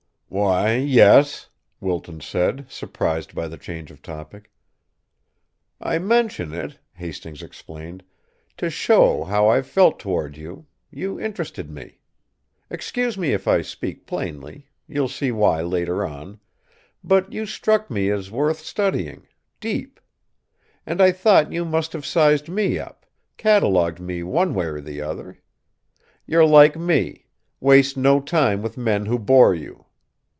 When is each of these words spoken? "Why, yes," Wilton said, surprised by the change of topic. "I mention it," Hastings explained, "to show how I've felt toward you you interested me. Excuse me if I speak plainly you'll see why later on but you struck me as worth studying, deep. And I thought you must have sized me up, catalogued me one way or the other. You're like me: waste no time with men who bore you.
"Why, 0.33 0.75
yes," 0.77 1.49
Wilton 1.81 2.21
said, 2.21 2.65
surprised 2.69 3.35
by 3.35 3.49
the 3.49 3.57
change 3.57 3.91
of 3.91 4.01
topic. 4.01 4.49
"I 5.81 5.99
mention 5.99 6.53
it," 6.53 6.79
Hastings 6.93 7.43
explained, 7.43 8.01
"to 8.55 8.69
show 8.69 9.25
how 9.25 9.49
I've 9.49 9.67
felt 9.67 9.99
toward 9.99 10.37
you 10.37 10.67
you 10.89 11.19
interested 11.19 11.69
me. 11.69 11.99
Excuse 12.69 13.17
me 13.17 13.33
if 13.33 13.45
I 13.45 13.61
speak 13.61 14.05
plainly 14.07 14.69
you'll 14.87 15.09
see 15.09 15.33
why 15.33 15.61
later 15.63 16.05
on 16.05 16.39
but 17.03 17.33
you 17.33 17.45
struck 17.45 17.91
me 17.91 18.09
as 18.09 18.31
worth 18.31 18.61
studying, 18.61 19.27
deep. 19.59 19.99
And 20.85 21.01
I 21.01 21.11
thought 21.11 21.51
you 21.51 21.65
must 21.65 21.91
have 21.91 22.05
sized 22.05 22.47
me 22.47 22.79
up, 22.79 23.05
catalogued 23.35 23.99
me 23.99 24.23
one 24.23 24.53
way 24.53 24.67
or 24.67 24.79
the 24.79 25.01
other. 25.01 25.39
You're 26.25 26.45
like 26.45 26.77
me: 26.77 27.25
waste 27.59 27.97
no 27.97 28.21
time 28.21 28.61
with 28.61 28.77
men 28.77 29.07
who 29.07 29.19
bore 29.19 29.53
you. 29.53 29.87